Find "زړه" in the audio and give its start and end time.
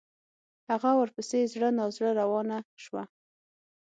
1.53-1.69, 1.95-2.09